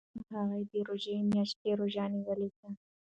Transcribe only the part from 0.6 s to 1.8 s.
د روژې میاشت کې